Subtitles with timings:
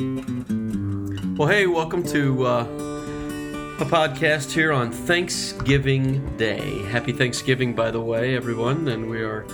[0.00, 2.62] Well, hey, welcome to uh,
[3.80, 6.82] a podcast here on Thanksgiving Day.
[6.84, 8.88] Happy Thanksgiving, by the way, everyone.
[8.88, 9.44] And we are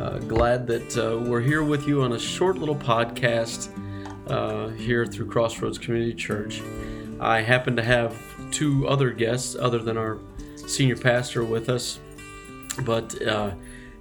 [0.00, 3.70] uh, glad that uh, we're here with you on a short little podcast
[4.28, 6.60] uh, here through Crossroads Community Church.
[7.20, 8.20] I happen to have
[8.50, 10.18] two other guests other than our
[10.66, 12.00] senior pastor with us.
[12.82, 13.52] But uh,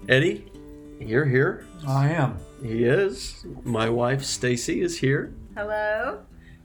[0.09, 0.51] Eddie,
[0.99, 1.67] you're here.
[1.87, 2.39] I am.
[2.63, 3.45] He is.
[3.63, 6.21] My wife Stacy is here, Hello.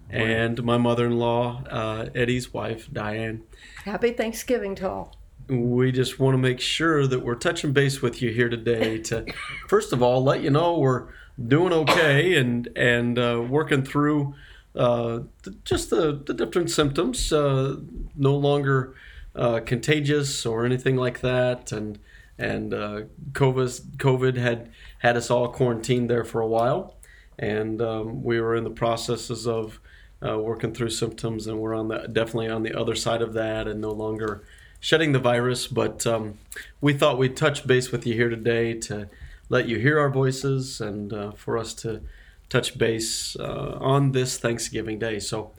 [0.08, 3.42] and my mother-in-law, uh, Eddie's wife Diane.
[3.84, 5.16] Happy Thanksgiving to all.
[5.48, 9.26] We just want to make sure that we're touching base with you here today to,
[9.68, 11.08] first of all, let you know we're
[11.46, 14.34] doing okay and and uh, working through
[14.74, 17.30] uh, the, just the, the different symptoms.
[17.30, 17.76] Uh,
[18.16, 18.94] no longer
[19.34, 21.98] uh, contagious or anything like that, and
[22.38, 24.70] and uh, COVID COVID had
[25.00, 26.97] had us all quarantined there for a while,
[27.38, 29.80] and um, we were in the processes of
[30.26, 33.68] uh, working through symptoms, and we're on the definitely on the other side of that,
[33.68, 34.44] and no longer
[34.80, 35.66] shedding the virus.
[35.66, 36.38] But um,
[36.80, 39.08] we thought we'd touch base with you here today to
[39.48, 42.02] let you hear our voices and uh, for us to
[42.48, 45.18] touch base uh, on this Thanksgiving Day.
[45.18, 45.52] So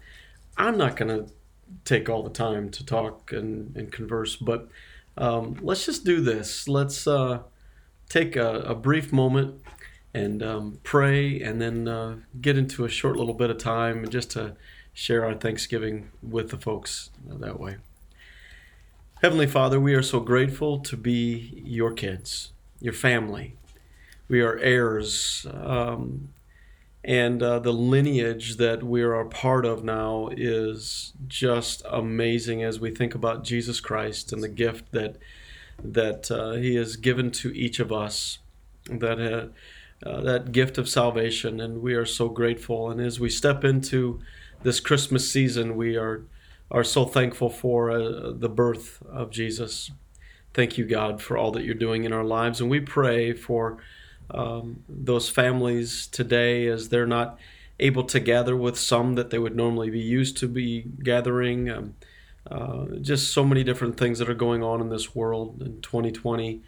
[0.58, 1.32] I'm not going to
[1.86, 4.70] take all the time to talk and, and converse, but
[5.18, 6.68] um, let's just do this.
[6.68, 7.40] Let's uh,
[8.10, 9.62] take a, a brief moment
[10.14, 14.32] and um, pray, and then uh, get into a short little bit of time just
[14.32, 14.56] to
[14.94, 17.78] share our Thanksgiving with the folks that way.
[19.22, 23.56] Heavenly Father, we are so grateful to be your kids, your family.
[24.28, 26.30] We are heirs, um,
[27.04, 32.80] and uh, the lineage that we are a part of now is just amazing as
[32.80, 35.18] we think about Jesus Christ and the gift that
[35.84, 38.40] that uh, He has given to each of us.
[38.86, 39.52] That
[40.06, 42.90] uh, that gift of salvation, and we are so grateful.
[42.90, 44.20] And as we step into
[44.64, 46.24] this Christmas season, we are
[46.72, 49.90] are so thankful for uh, the birth of Jesus.
[50.54, 52.62] Thank you, God, for all that you're doing in our lives.
[52.62, 53.80] And we pray for
[54.30, 57.40] um, those families today as they're not
[57.80, 61.70] able to gather with some that they would normally be used to be gathering.
[61.70, 61.96] Um,
[62.50, 66.62] uh, just so many different things that are going on in this world in 2020.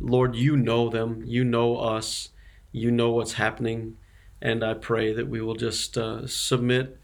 [0.00, 1.22] Lord, you know them.
[1.24, 2.30] You know us.
[2.74, 3.96] You know what's happening.
[4.42, 6.98] And I pray that we will just uh, submit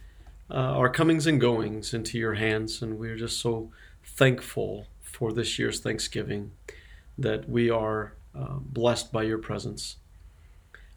[0.51, 2.83] uh, our comings and goings into your hands.
[2.83, 3.71] And we're just so
[4.05, 6.51] thankful for this year's Thanksgiving
[7.17, 9.97] that we are uh, blessed by your presence.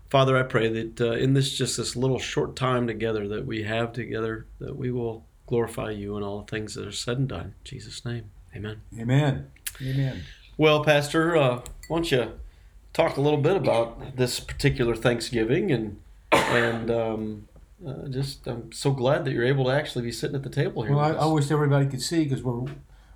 [0.10, 3.64] Father, I pray that uh, in this just this little short time together that we
[3.64, 7.28] have together, that we will glorify you in all the things that are said and
[7.28, 7.42] done.
[7.46, 8.82] In Jesus' name, amen.
[9.00, 9.52] Amen.
[9.82, 10.24] Amen.
[10.58, 12.32] Well, Pastor, uh, why don't you
[12.94, 16.00] talk a little bit about this particular Thanksgiving and
[16.32, 17.48] and um,
[17.86, 20.84] uh, just I'm so glad that you're able to actually be sitting at the table
[20.84, 20.96] here.
[20.96, 21.32] Well, I, with I us.
[21.32, 22.66] wish everybody could see because we're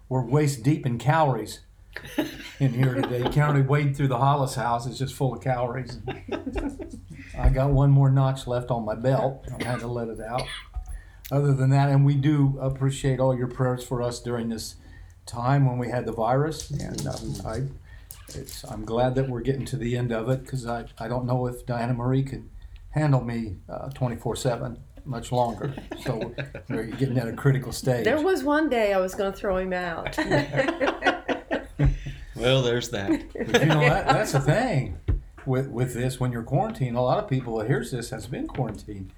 [0.10, 1.62] we're waist deep in calories
[2.60, 3.20] in here today.
[3.24, 6.00] You can't wade through the Hollis house; it's just full of calories.
[7.38, 9.48] I got one more notch left on my belt.
[9.60, 10.48] I had to let it out.
[11.32, 14.76] Other than that, and we do appreciate all your prayers for us during this
[15.26, 17.62] time when we had the virus, and um, I.
[18.30, 21.26] It's, I'm glad that we're getting to the end of it because I, I don't
[21.26, 22.50] know if Diana Marie could
[22.92, 23.58] handle me
[23.94, 25.74] 24 7 much longer.
[26.04, 26.34] So
[26.70, 28.04] we're getting at a critical stage.
[28.04, 30.18] There was one day I was going to throw him out.
[32.36, 33.24] well, there's that.
[33.34, 34.98] But you know that, that's the thing
[35.46, 36.98] with with this when you're quarantined.
[36.98, 39.12] A lot of people that hears this has been quarantined.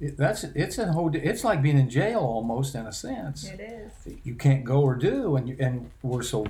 [0.00, 1.14] It, that's it's a whole.
[1.14, 3.44] It's like being in jail almost in a sense.
[3.44, 4.16] it is.
[4.24, 6.48] You can't go or do, and you, and we're so uh,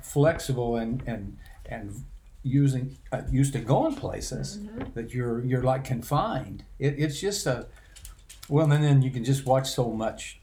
[0.00, 2.04] flexible and and and
[2.42, 4.60] using uh, used to going places
[4.94, 6.64] that you're you're like confined.
[6.78, 7.66] It, it's just a
[8.48, 10.40] well, and then you can just watch so much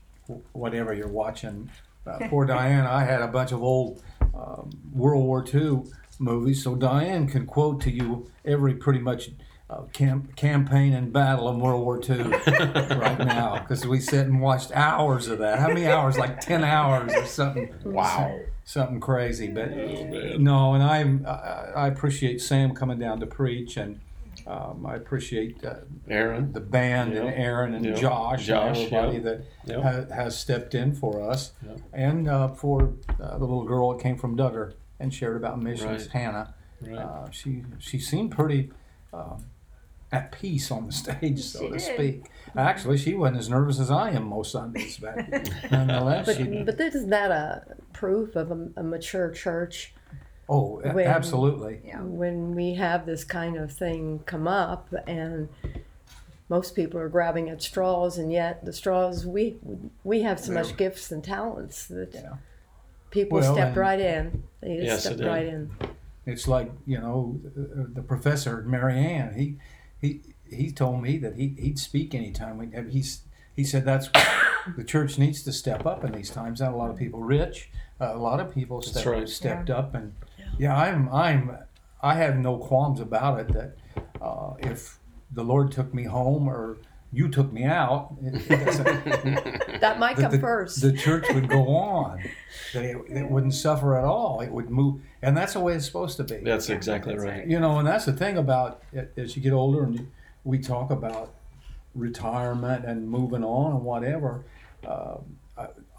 [0.51, 1.69] whatever you're watching.
[2.05, 4.03] Uh, poor Diane, I had a bunch of old
[4.35, 5.83] um, World War II
[6.19, 9.29] movies, so Diane can quote to you every pretty much
[9.69, 12.23] uh, camp, campaign and battle in World War II
[12.97, 15.59] right now because we sit and watched hours of that.
[15.59, 16.17] How many hours?
[16.17, 17.73] Like ten hours or something.
[17.85, 18.39] Wow.
[18.65, 20.43] Something crazy, but Oh, man.
[20.43, 23.99] no, and I'm I, I appreciate Sam coming down to preach, and
[24.47, 25.75] um, I appreciate uh,
[26.09, 26.53] Aaron.
[26.53, 27.93] the band and Aaron and Yeah.
[27.93, 29.23] Josh, Josh, and everybody yeah.
[29.23, 29.81] that Yeah.
[30.07, 31.75] ha- has stepped in for us, Yeah.
[31.91, 36.03] and uh, for uh, the little girl that came from Dugger and shared about missions,
[36.03, 36.11] Right.
[36.11, 36.53] Hannah.
[36.81, 36.97] Right.
[36.97, 38.71] Uh, she she seemed pretty
[39.13, 39.45] um,
[40.11, 41.81] at peace on the stage, so She to did.
[41.81, 42.25] speak.
[42.55, 45.15] Actually, she wasn't as nervous as I am most Sundays, but
[45.71, 46.63] nonetheless, But, she.
[46.63, 47.63] but isn't that a
[48.03, 49.93] proof of a, a mature church
[50.49, 51.79] Oh, a- when- absolutely.
[52.01, 55.47] when we have this kind of thing come up and
[56.49, 59.55] most people are grabbing at straws, and yet the straws we
[60.03, 62.33] we have so much gifts and talents that Yeah.
[63.09, 64.43] people Well, stepped right in.
[64.59, 65.29] They just Yes, stepped they did.
[65.29, 65.71] right in.
[66.25, 69.33] It's like you know the, the professor Marianne.
[69.35, 69.55] He
[70.01, 70.09] he
[70.59, 72.57] he told me that he he'd speak anytime.
[72.57, 73.21] We, he's
[73.55, 74.09] he said that's
[74.77, 76.59] the church needs to step up in these times.
[76.59, 77.71] Not a lot of people rich.
[77.99, 79.29] A lot of people step, right.
[79.29, 80.13] stepped up, and
[80.57, 80.75] yeah.
[80.75, 81.57] I'm I'm
[82.01, 83.47] I have no qualms about it.
[83.53, 83.77] That
[84.21, 84.99] uh, if
[85.31, 86.77] the Lord took me home or
[87.11, 90.81] you took me out, it, it That might that come the, first.
[90.81, 92.23] the church would go on.
[92.73, 94.41] That it, it wouldn't suffer at all.
[94.41, 96.37] It would move, and that's the way it's supposed to be.
[96.37, 97.45] That's exactly right.
[97.45, 100.09] You know, and that's the thing about it, as you get older and
[100.43, 101.33] we talk about
[101.95, 104.45] retirement and moving on and whatever.
[104.85, 105.17] Uh,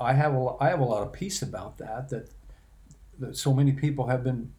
[0.00, 2.08] I, have a I have a lot of peace about that.
[2.10, 2.30] That
[3.18, 4.52] that so many people have been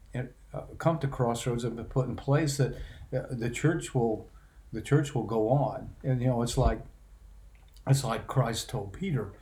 [0.56, 2.76] uh, come to crossroads and been put in place that
[3.14, 4.30] uh, the church will
[4.72, 5.90] the church will go on.
[6.04, 6.82] And you know, it's like
[7.88, 9.34] it's like Christ told Peter.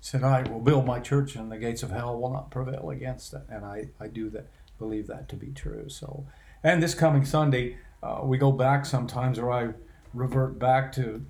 [0.00, 3.34] Said, "I will build my church, and the gates of hell will not prevail against
[3.34, 4.46] it." And I, I do that,
[4.78, 5.88] believe that to be true.
[5.88, 6.24] So,
[6.62, 9.70] and this coming Sunday, uh, we go back sometimes, or I
[10.14, 11.24] revert back to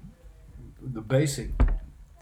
[0.83, 1.49] the basic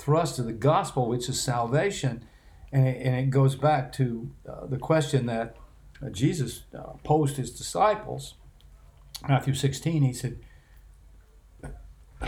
[0.06, 2.24] thrust of the gospel, which is salvation,
[2.70, 5.56] and it, and it goes back to uh, the question that
[6.00, 8.34] uh, Jesus uh, posed his disciples.
[9.28, 10.38] Matthew 16, he said,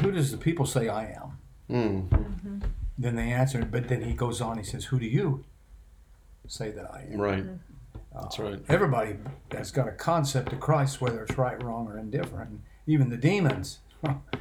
[0.00, 1.38] "Who does the people say I am?"
[1.70, 2.62] Mm,
[2.98, 4.58] Then they answered, but then he goes on.
[4.58, 5.44] He says, "Who do you
[6.48, 7.44] say that I am?" right.
[8.12, 8.60] That's right.
[8.68, 9.18] Everybody
[9.52, 12.60] has got a concept of Christ, whether it's right, wrong, or indifferent.
[12.88, 13.78] Even the demons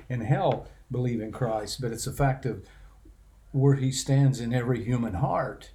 [0.09, 2.63] in hell believe in Christ, but it's a fact of
[3.57, 5.71] where he stands in every human heart.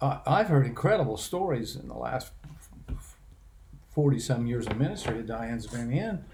[0.00, 2.32] Uh, I've heard incredible stories in the last
[3.90, 6.24] 40 some years of ministry that Diane's been in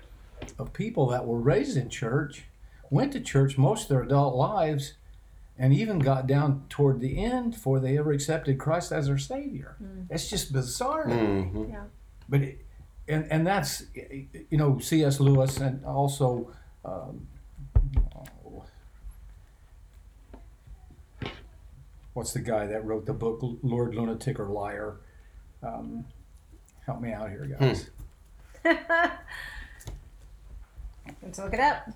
[0.59, 2.45] of people that were raised in church,
[2.91, 4.95] went to church most of their adult lives,
[5.57, 9.77] and even got down toward the end before they ever accepted Christ as their Savior.
[10.11, 11.05] It's just bizarre.
[11.05, 11.43] to me.
[11.43, 11.65] hmm
[12.29, 12.67] But it,
[13.07, 15.21] and and that's you know C.S.
[15.21, 16.51] Lewis and also
[16.85, 17.29] um,
[22.15, 24.97] what's the guy that wrote the book Lord Lunatic or Liar?
[25.63, 26.05] Um,
[26.87, 27.91] help me out here, guys.
[31.23, 31.89] Let's look it up.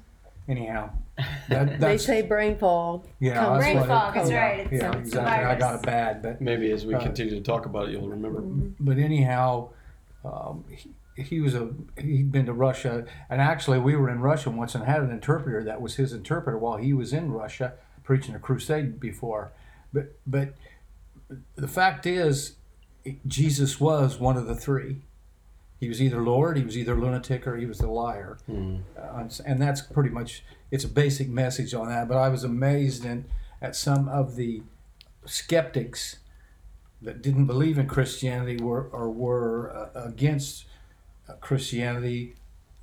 [0.49, 0.91] Anyhow,
[1.49, 3.05] that, they say brain fog.
[3.19, 5.21] yeah, come- Brain what it- fog is yeah, right, it's Yeah, exactly.
[5.45, 5.83] I got virus.
[5.83, 8.41] it bad, but Maybe as we Uh, continue to talk about it, you'll remember.
[8.79, 9.71] but anyhow,
[10.25, 14.51] um, he, he was a he'd been to Russia, and actually we were in Russia
[14.51, 17.73] once and had an interpreter that was his interpreter while he was in Russia
[18.05, 19.51] preaching a crusade before.
[19.93, 20.55] But but
[21.56, 22.56] the fact is,
[23.27, 24.99] Jesus was one of the three.
[25.79, 28.81] He was either Lord, he was either lunatic, or he was the liar, Mm.
[28.99, 32.09] uh, and that's pretty much it's a basic message on that.
[32.09, 33.27] But I was amazed in,
[33.61, 34.62] at some of the
[35.27, 36.17] skeptics
[37.03, 40.65] that didn't believe in Christianity were or were uh, against
[41.29, 42.35] uh, Christianity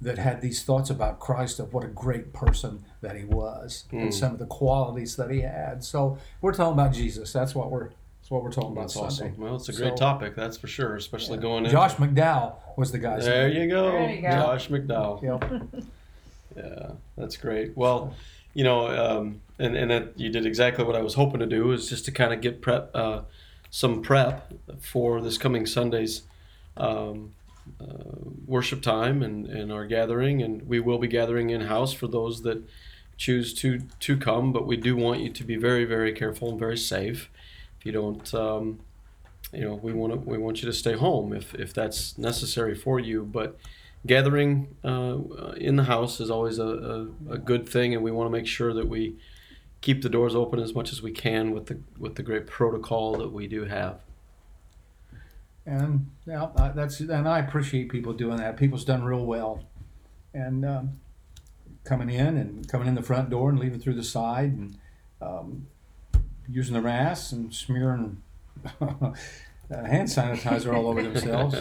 [0.03, 4.01] that had these thoughts about Christ of what a great person that he was Mm.
[4.03, 5.83] and some of the qualities that he had.
[5.83, 7.33] So we're talking about Jesus.
[7.33, 7.89] That's what we're
[8.21, 9.31] that's what we're talking about That's Sunday.
[9.33, 9.37] awesome.
[9.37, 11.71] Well, it's a great So- topic, that's for sure, especially going in.
[11.71, 13.19] Josh McDowell was the guy.
[13.19, 13.61] There name.
[13.63, 14.29] you go, There you go.
[14.29, 15.21] Josh McDowell.
[15.21, 15.83] Yep.
[16.55, 17.75] Yeah, that's great.
[17.75, 18.13] Well,
[18.53, 21.71] you know, um, and and that you did exactly what I was hoping to do
[21.71, 23.21] is just to kind of get prep, uh,
[23.71, 26.21] some prep for this coming Sunday's
[26.77, 27.33] um,
[27.81, 32.07] uh, worship time and, and our gathering, and we will be gathering in house for
[32.07, 32.63] those that
[33.17, 34.51] choose to to come.
[34.51, 37.29] But we do want you to be very very careful and very safe.
[37.79, 38.33] If you don't.
[38.33, 38.79] Um,
[39.51, 42.73] you know, we want to, we want you to stay home if, if that's necessary
[42.73, 43.23] for you.
[43.23, 43.57] But
[44.05, 45.17] gathering uh,
[45.57, 48.47] in the house is always a, a, a good thing, and we want to make
[48.47, 49.15] sure that we
[49.81, 53.15] keep the doors open as much as we can with the with the great protocol
[53.17, 53.99] that we do have.
[55.65, 58.57] And yeah, I- that's and I appreciate people doing that.
[58.57, 59.63] People's done real well,
[60.33, 60.91] and um,
[61.83, 64.77] coming in and coming in the front door and leaving through the side and
[65.21, 65.67] um,
[66.49, 68.21] using the mask and smearing
[68.81, 69.13] uh,
[69.69, 71.55] hand sanitizer all over themselves.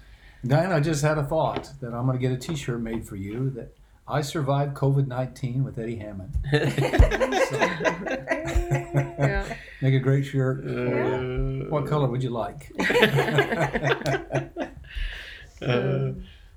[0.46, 3.16] Diane, I just had a thought that I'm going to get a T-shirt made for
[3.16, 3.74] you that
[4.08, 6.34] I survived COVID nineteen with Eddie Hammond.
[9.18, 9.52] Yeah.
[9.82, 10.64] Make a great shirt.
[10.64, 12.72] Uh, What color would you like?
[15.60, 16.12] Uh,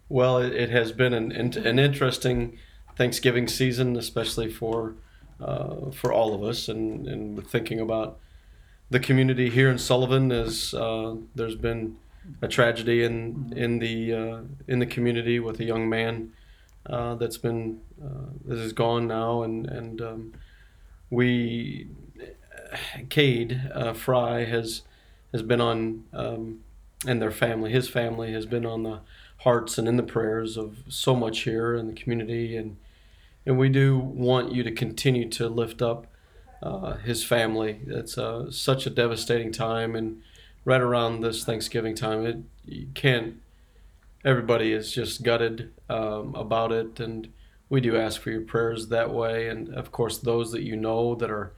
[0.09, 2.55] well, it, it has been an, an an interesting
[2.95, 4.93] Thanksgiving season, especially for
[5.39, 8.19] uh, for all of us, and and thinking about
[8.91, 10.31] the community here in Sullivan.
[10.31, 11.97] As uh, there's been
[12.43, 16.31] a tragedy in in the uh, in the community with a young man
[16.85, 20.33] uh, that's been uh, that is gone now, and and um,
[21.09, 21.87] we
[23.09, 24.83] Cade uh, Fry has
[25.31, 26.59] has been on um,
[27.05, 28.99] and their family, his family has been on the
[29.37, 32.77] hearts and in the prayers of so much here in the community, and
[33.45, 36.05] and we do want you to continue to lift up
[36.61, 37.79] uh, his family.
[37.87, 40.21] It's uh, such a devastating time, and
[40.63, 43.41] right around this Thanksgiving time, it you can't.
[44.23, 47.31] Everybody is just gutted um, about it, and
[47.69, 49.47] we do ask for your prayers that way.
[49.47, 51.53] And of course, those that you know that are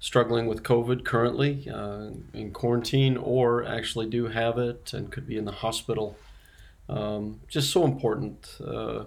[0.00, 5.36] struggling with COVID currently uh, in quarantine or actually do have it and could be
[5.36, 6.16] in the hospital.
[6.88, 8.56] Um, just so important.
[8.64, 9.04] Uh,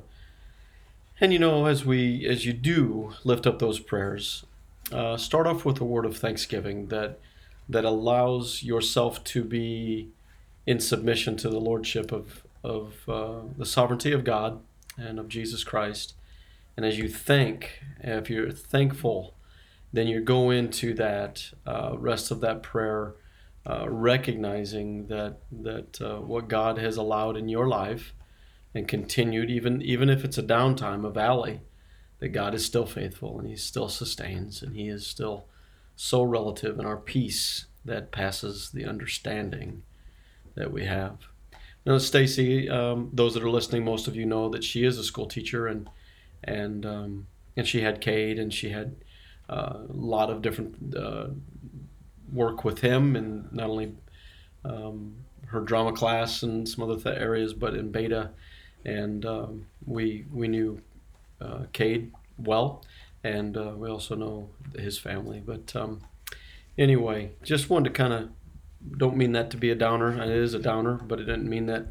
[1.20, 4.46] and you know, as we as you do lift up those prayers,
[4.92, 7.20] uh, start off with a word of thanksgiving that
[7.70, 10.10] that allows yourself to be
[10.68, 14.62] in submission to the lordship of of uh, the sovereignty of God
[14.98, 16.14] and of Jesus Christ.
[16.78, 19.36] And as you think, if you're thankful,
[19.94, 23.16] then you go into that uh, rest of that prayer,
[23.66, 28.14] uh, recognizing that that uh, what God has allowed in your life
[28.74, 31.62] and continued, even even if it's a downtime, a valley,
[32.20, 35.46] that God is still faithful and He still sustains and He is still
[35.96, 39.84] so relative in our peace that passes the understanding
[40.56, 41.18] that we have.
[41.86, 45.04] Now, Stacy, um, those that are listening, most of you know that she is a
[45.04, 45.90] school teacher, and
[46.44, 48.96] and um, and she had Cade, and she had
[49.50, 51.28] uh, a lot of different uh,
[52.32, 53.96] work with him, and not only
[54.64, 55.16] um,
[55.48, 58.30] her drama class and some other th- areas, but in Beta,
[58.86, 60.82] and um, we we knew
[61.42, 62.84] uh, Cade well,
[63.24, 65.42] and uh, we also know his family.
[65.44, 66.02] But um,
[66.78, 68.30] anyway, just wanted to kind of
[68.98, 70.22] don't mean that to be a downer.
[70.22, 71.88] It is a downer, but it didn't mean that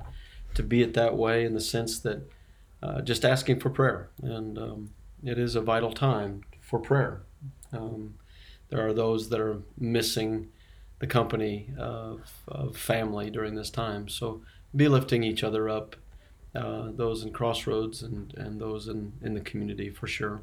[0.55, 2.29] to be it that way in the sense that
[2.83, 4.91] uh, just asking for prayer, and um,
[5.23, 7.23] it is a vital time for prayer.
[7.73, 8.15] Um,
[8.69, 10.49] there are those that are missing
[10.99, 14.43] the company of, of family during this time, so
[14.75, 15.97] be lifting each other up,
[16.55, 20.43] uh, those in Crossroads and, and those in, in the community for sure.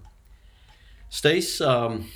[1.09, 2.09] Stace, um,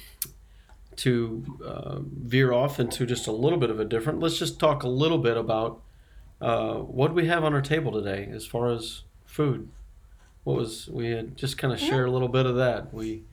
[0.97, 4.83] to uh, veer off into just a little bit of a different, let's just talk
[4.83, 5.81] a little bit about
[6.41, 9.69] uh, what we have on our table today as far as food.
[10.43, 12.91] What was we had just kind of share a little bit of that.
[12.91, 13.23] We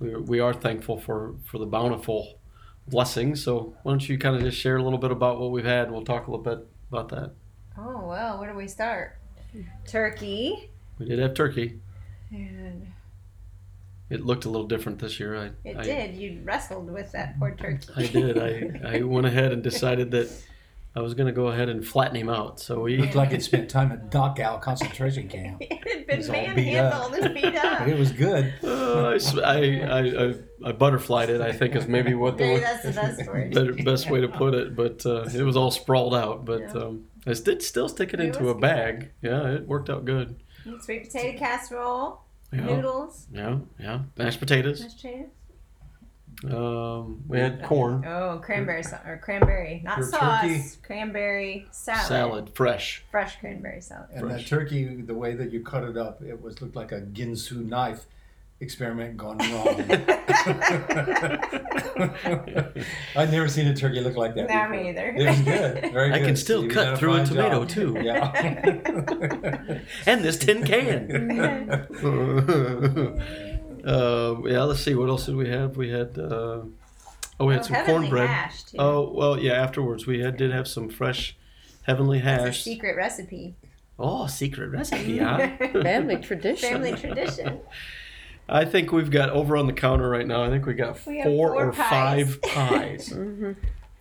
[0.00, 2.40] we we are thankful for for the bountiful
[2.88, 3.44] blessings.
[3.44, 5.92] So why don't you kind of just share a little bit about what we've had?
[5.92, 7.34] We'll talk a little bit about that.
[7.78, 9.16] Oh well, where do we start?
[9.86, 10.70] Turkey.
[10.98, 11.80] We did have turkey.
[12.32, 12.88] And
[14.10, 15.36] It looked a little different this year.
[15.36, 16.16] I it I, did.
[16.16, 17.88] You wrestled with that poor turkey.
[17.96, 18.38] I did.
[18.84, 20.28] I, I went ahead and decided that
[20.96, 22.58] I was going to go ahead and flatten him out.
[22.58, 25.58] So we Looked like it spent time at Dachau concentration camp.
[25.60, 26.92] it had been was all beat up.
[26.92, 27.80] manhandled and beat up.
[27.86, 28.52] It was good.
[28.64, 31.40] Uh, I, s- I, I, I, I butterflied it.
[31.40, 33.54] I think is maybe what the Maybe that's the best word.
[33.54, 34.74] better, best way to put it.
[34.74, 36.44] But uh, it was all sprawled out.
[36.44, 36.72] But Yeah.
[36.72, 38.60] um, I did still stick it It into was a good.
[38.60, 39.10] bag.
[39.22, 40.42] Yeah, it worked out good.
[40.80, 44.00] Sweet potato casserole, Yeah, noodles, yeah, yeah.
[44.16, 44.80] Mashed potatoes.
[44.80, 45.28] mashed potatoes.
[46.44, 50.40] Um, we had corn Oh, cranberry sauce or cranberry, not Your sauce.
[50.42, 50.62] turkey.
[50.82, 52.06] Cranberry salad.
[52.06, 53.04] salad, fresh.
[53.10, 54.08] Fresh cranberry salad.
[54.14, 54.48] And that Fresh.
[54.48, 58.06] turkey, the way that you cut it up, it was looked like a Ginsu knife
[58.60, 59.80] experiment gone wrong.
[63.16, 64.48] I've never seen a turkey look like that.
[64.48, 64.68] No, before.
[64.70, 65.08] me either.
[65.16, 65.92] It was good.
[65.92, 66.26] Very I good.
[66.26, 67.68] can still You cut through a tomato job.
[67.68, 67.96] too.
[68.02, 69.78] Yeah.
[70.06, 71.30] And this tin can.
[73.84, 74.94] uh, yeah, let's see.
[74.94, 75.76] What else did we have?
[75.76, 76.18] We had.
[76.18, 76.62] Uh,
[77.38, 78.28] oh, we had Oh, some cornbread.
[78.28, 78.76] hash, too.
[78.78, 79.52] Oh well, yeah.
[79.54, 81.36] Afterwards, we had, did have some fresh
[81.82, 82.62] heavenly That's a hash.
[82.62, 83.54] secret recipe.
[83.98, 85.48] Oh, secret recipe, huh?
[85.82, 86.68] Family tradition.
[86.70, 87.60] Family tradition.
[88.50, 90.42] I think we've got over on the counter right now.
[90.42, 92.34] I think we got We four, four or pies.
[92.34, 93.52] five pies, hmm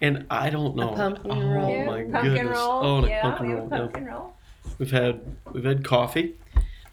[0.02, 0.94] and I don't know.
[0.96, 1.70] pumpkin oh roll.
[1.70, 2.58] Yeah, my pumpkin goodness!
[2.58, 2.84] roll.
[2.86, 3.70] Oh, and a yeah, pumpkin we roll.
[3.70, 4.06] have yeah.
[4.06, 4.34] roll.
[4.78, 6.36] We've had we've had coffee.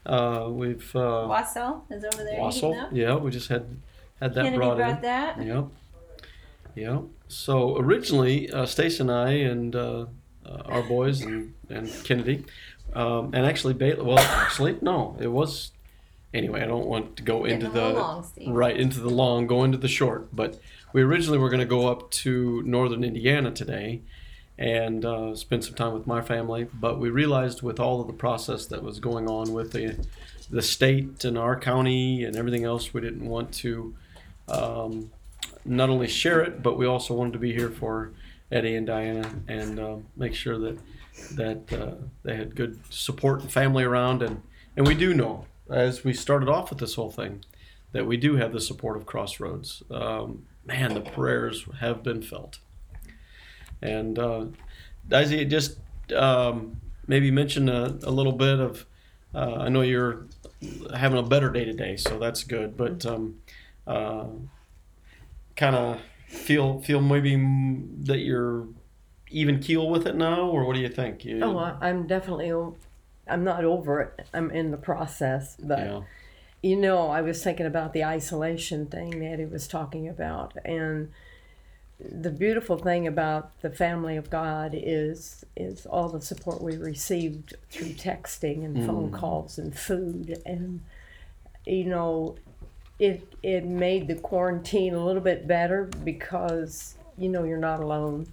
[0.04, 2.88] Uh, we've uh, Wassail is over there wassail.
[2.92, 3.64] Yeah, we just had
[4.20, 5.02] had that Kennedy brought, brought in.
[5.02, 5.42] that.
[5.44, 5.64] Yep.
[6.74, 7.02] Yep.
[7.28, 10.06] So originally, uh, Stace and I and uh,
[10.44, 12.44] uh, our boys and, and Kennedy,
[12.92, 14.02] um, and actually Bailey.
[14.02, 15.72] Well, actually, no, it was.
[16.34, 19.78] Anyway, I don't want to go into the long, right into the long, go into
[19.78, 20.34] the short.
[20.34, 20.60] But
[20.92, 24.02] we originally were going to go up to northern Indiana today
[24.58, 26.66] and uh, spend some time with my family.
[26.72, 30.06] But we realized with all of the process that was going on with the
[30.48, 33.94] the state and our county and everything else, we didn't want to
[34.48, 35.10] um,
[35.64, 38.12] not only share it, but we also wanted to be here for
[38.52, 40.78] Eddie and Diana and um, make sure that
[41.32, 44.22] that uh, they had good support and family around.
[44.22, 44.42] And
[44.76, 47.44] and we do know as we started off with this whole thing,
[47.92, 49.82] that we do have the support of Crossroads.
[49.90, 52.58] Um, man, the prayers have been felt.
[53.80, 54.46] And uh,
[55.08, 55.78] Daisy, just
[56.12, 58.86] um, maybe mention a, a little bit of.
[59.34, 60.26] Uh, I know you're
[60.94, 62.76] having a better day today, so that's good.
[62.76, 63.40] But um,
[63.86, 64.26] uh,
[65.56, 67.36] kind of feel feel maybe
[68.04, 68.66] that you're
[69.30, 71.24] even keel with it now, or what do you think?
[71.24, 72.52] You, Oh, I'm definitely.
[73.28, 74.26] I'm not over it.
[74.32, 76.00] I'm in the process, but yeah,
[76.62, 81.12] you know, I was thinking about the isolation thing that he was talking about, and
[81.98, 87.54] the beautiful thing about the family of God is is all the support we received
[87.70, 89.14] through texting and phone mm.
[89.14, 90.80] calls and food, and
[91.66, 92.36] you know,
[92.98, 98.26] it it made the quarantine a little bit better because you know you're not alone.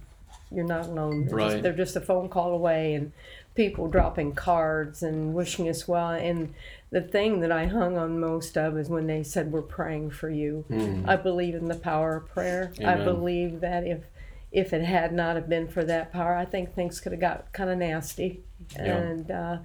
[0.50, 1.26] You're not alone.
[1.26, 1.50] They're, Right.
[1.50, 3.12] just, they're just a phone call away, and
[3.54, 6.10] people dropping cards and wishing us well.
[6.10, 6.54] And
[6.90, 10.30] the thing that I hung on most of is when they said, "We're praying for
[10.30, 10.64] you."
[11.06, 12.72] I believe in the power of prayer.
[12.84, 14.04] I believe that if
[14.52, 17.52] if it had not have been for that power, I think things could have got
[17.52, 18.40] kind of nasty.
[18.76, 18.96] Yeah.
[18.96, 19.58] And uh,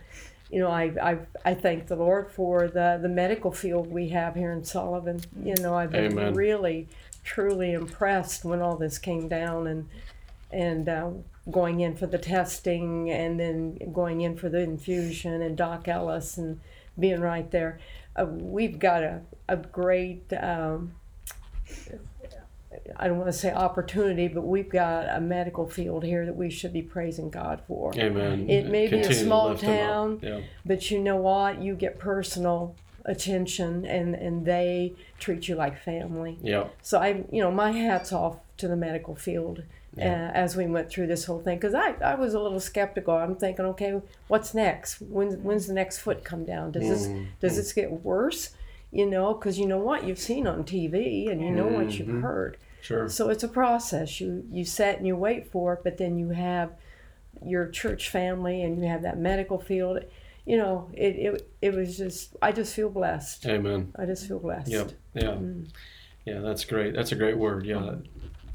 [0.49, 4.35] you know, I, I I thank the Lord for the the medical field we have
[4.35, 5.21] here in Sullivan.
[5.43, 6.33] You know, I've been Amen.
[6.33, 6.87] really
[7.23, 9.87] truly impressed when all this came down and
[10.51, 11.11] and uh,
[11.51, 16.37] going in for the testing and then going in for the infusion and Doc Ellis
[16.37, 16.59] and
[16.97, 17.79] being right there.
[18.15, 20.93] Uh, we've got a, a great, um,
[22.97, 26.49] I don't want to say opportunity, but we've got a medical field here that we
[26.49, 27.93] should be praising God for.
[27.97, 28.49] Amen.
[28.49, 29.91] It may be a Continue small lift them up.
[29.91, 30.19] town.
[30.21, 30.41] Yeah.
[30.65, 31.61] But you know what?
[31.61, 32.75] You get personal
[33.05, 36.37] attention and, and they treat you like family.
[36.41, 36.67] Yeah.
[36.81, 39.63] So I, you know, my hat's off to the medical field
[39.97, 43.15] uh, as we went through this whole thing because I, I was a little skeptical.
[43.15, 45.01] I'm thinking, okay, what's next?
[45.01, 46.71] When's when's the next foot come down?
[46.71, 47.07] Does this
[47.39, 48.51] does this get worse?
[48.91, 52.21] You know, because you know what you've seen on TV and you know what you've
[52.21, 52.57] heard.
[52.81, 53.09] Sure.
[53.09, 54.21] So it's a process.
[54.21, 56.71] You you set and you wait for it, but then you have
[57.43, 60.03] your church family and you have that medical field.
[60.45, 63.45] You know, it it, it was just I just feel blessed.
[63.45, 63.91] Amen.
[63.97, 64.69] I just feel blessed.
[64.69, 64.91] Yep.
[65.13, 65.23] Yeah.
[65.23, 65.69] Mm.
[66.25, 66.39] Yeah.
[66.39, 66.93] That's great.
[66.93, 67.65] That's a great word.
[67.65, 67.95] Yeah.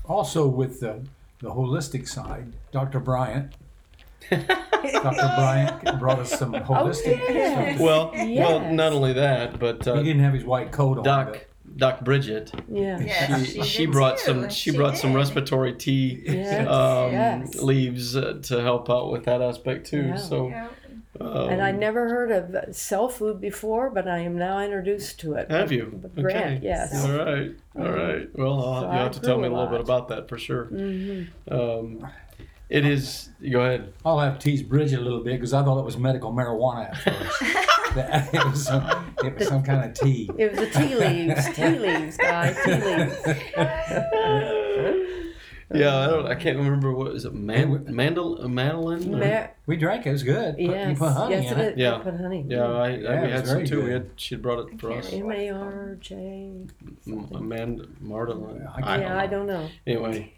[0.06, 1.02] Also, with the,
[1.44, 3.00] the holistic side, Dr.
[3.00, 3.54] Bryant.
[4.30, 5.32] Dr.
[5.36, 7.76] Bryant brought us some holistic yes.
[7.76, 7.80] stuff.
[7.80, 11.04] Well, well, not only that, but He uh, didn't have his white coat on.
[11.04, 13.00] Doc but- Doc Bridget, Yeah.
[13.00, 14.24] Yes, she, she she brought too.
[14.26, 16.68] some she She brought some respiratory tea Yes.
[16.68, 17.54] um, yes.
[17.56, 20.02] leaves uh, to help out with that aspect too.
[20.08, 20.16] Yeah.
[20.16, 20.68] So, Yeah.
[21.20, 25.34] Um, And I never heard of cell food before, but I am now introduced to
[25.34, 25.50] it.
[25.50, 25.98] have you?
[26.02, 26.60] With Grant, Okay.
[26.62, 26.94] yes.
[27.04, 27.52] All right.
[27.78, 28.28] All right.
[28.36, 30.28] Well, I'll, So you I have to tell me a a little bit about that
[30.28, 30.64] for sure.
[30.66, 32.06] hmm Um,
[32.70, 33.28] it is.
[33.52, 33.92] Go ahead.
[34.04, 36.90] I'll have to tease Bridget a little bit because I thought it was medical marijuana
[36.90, 37.42] at first.
[37.96, 40.28] It, was some, it was some kind of tea.
[40.36, 43.22] It was the tea leaves, tea leaves, guys, tea leaves.
[45.72, 46.26] Yeah, I don't.
[46.26, 47.32] I can't remember what is it.
[47.34, 49.14] Man, mandel, mandolin.
[49.14, 50.10] or- Ma- We drank it.
[50.10, 50.54] It was good.
[50.56, 51.72] Put- yes, you put honey yes, in it it.
[51.72, 51.78] is.
[51.78, 51.98] Yeah.
[51.98, 52.44] Put honey.
[52.48, 53.84] Yeah, I, I Yeah, we had was some very too.
[53.84, 55.12] We had she brought it for us.
[55.12, 56.14] M A R J.
[57.06, 58.66] M- Amanda Martin.
[58.82, 59.68] I Yeah, I don't know.
[59.86, 60.32] Anyway,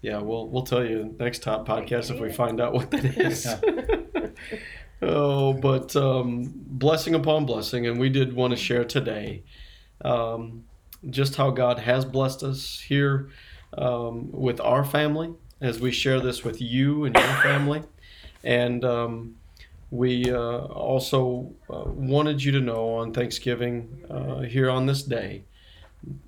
[0.00, 3.46] yeah, we'll we'll tell you next top podcast if we find out what that is.
[5.02, 9.42] oh, but um, blessing upon blessing, and we did want to share today
[10.04, 10.64] um,
[11.10, 13.28] just how God has blessed us here
[13.78, 17.82] um, with our family as we share this with you and your family,
[18.42, 19.36] and um,
[19.90, 25.44] we uh, also uh, wanted you to know on Thanksgiving uh, here on this day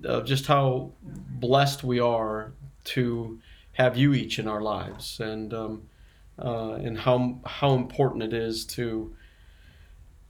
[0.07, 2.53] uh, just how blessed we are
[2.83, 3.39] to
[3.73, 5.83] have you each in our lives, and um,
[6.39, 9.13] uh, and how how important it is to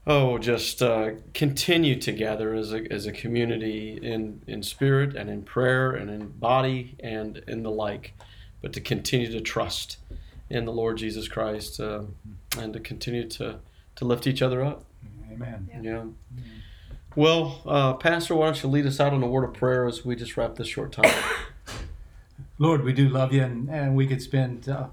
[0.08, 5.30] oh just uh, continue to gather as a, as a community in in spirit and
[5.30, 8.14] in prayer and in body and in the like,
[8.62, 9.98] but to continue to trust
[10.50, 12.04] in the Lord Jesus Christ uh,
[12.58, 13.60] and to continue to
[13.96, 14.86] to lift each other up.
[15.32, 15.70] Amen.
[15.82, 16.04] Yeah.
[17.16, 20.04] Well, uh, Pastor, why don't you lead us out on a word of prayer as
[20.04, 21.14] we just wrap this short time?
[22.60, 24.88] Lord, we do love you, and, and we could spend uh,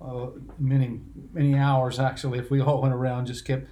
[0.00, 0.26] uh,
[0.58, 1.00] many
[1.32, 3.66] many hours actually if we all went around just kept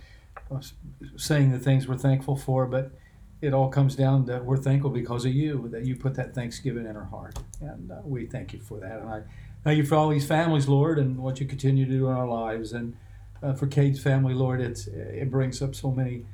[1.17, 2.67] saying the things we're thankful for.
[2.67, 2.93] But
[3.41, 6.87] it all comes down to we're thankful because of you that you put that Thanksgiving
[6.87, 9.01] in our heart, and uh, we thank you for that.
[9.01, 9.23] And I
[9.65, 12.29] thank you for all these families, Lord, and what you continue to do in our
[12.29, 12.73] lives.
[12.73, 12.97] And
[13.43, 16.27] uh, for Cade's family, Lord, it's it brings up so many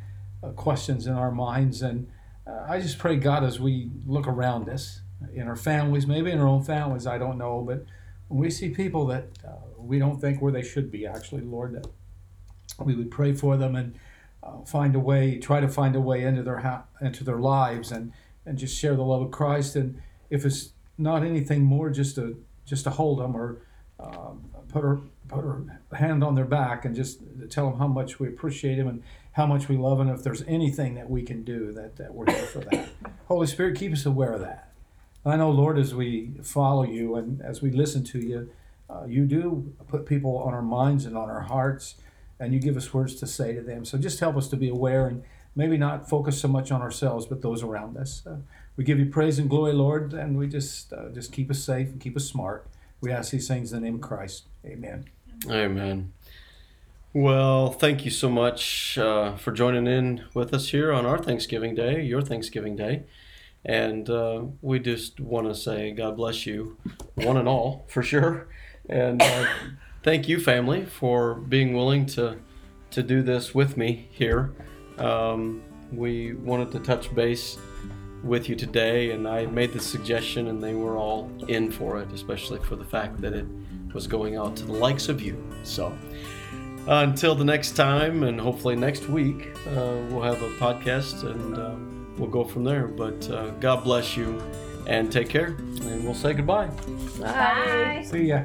[0.43, 2.09] uh, questions in our minds, and
[2.47, 5.01] uh, I just pray God as we look around us
[5.35, 7.85] in our families, maybe in our own families, I don't know, but
[8.29, 11.75] when we see people that uh, we don't think where they should be, actually, Lord,
[11.75, 11.87] that
[12.85, 13.77] we would pray for them.
[13.77, 13.95] And
[14.47, 17.91] uh, find a way, try to find a way into their ha- into their lives,
[17.91, 18.13] and
[18.45, 19.77] and just share the love of Christ.
[19.77, 23.63] And if it's not anything more, just to just to hold them or
[23.99, 28.21] um, put her put her hand on their back and just tell them how much
[28.21, 30.09] we appreciate them and how much we love them.
[30.09, 32.89] If there's anything that we can do, that, that we're here for that.
[33.29, 34.73] Holy Spirit, keep us aware of that.
[35.25, 38.51] I know, Lord, as we follow you and as we listen to you,
[38.89, 41.97] uh, you do put people on our minds and on our hearts,
[42.39, 43.85] and you give us words to say to them.
[43.85, 45.23] So just help us to be aware and
[45.55, 48.23] maybe not focus so much on ourselves, but those around us.
[48.27, 48.37] Uh,
[48.77, 51.89] we give you praise and glory, Lord, and we just uh, just keep us safe
[51.89, 52.67] and keep us smart.
[53.01, 54.45] We ask these things in the name of Christ.
[54.65, 55.07] Amen.
[55.51, 56.13] Amen.
[57.13, 61.75] Well, thank you so much uh, for joining in with us here on our Thanksgiving
[61.75, 63.05] Day, your Thanksgiving Day.
[63.65, 66.77] And uh, we just want to say God bless you,
[67.15, 68.49] one and all, for sure.
[68.89, 69.47] And uh,
[70.07, 72.39] thank you, family, for being willing to,
[72.93, 74.53] to do this with me here.
[74.99, 77.59] Um, we wanted to touch base
[78.23, 82.13] with you today, and I made the suggestion, and they were all in for it,
[82.13, 83.47] especially for the fact that it
[83.93, 85.45] was going out to the likes of you.
[85.65, 85.87] So
[86.87, 91.59] uh, until the next time, and hopefully next week, uh, we'll have a podcast and
[91.59, 91.75] uh,
[92.17, 92.87] we'll go from there.
[92.87, 94.41] But uh, God bless you
[94.87, 96.69] and take care, and we'll say goodbye.
[97.19, 98.07] Bye.
[98.09, 98.45] See ya.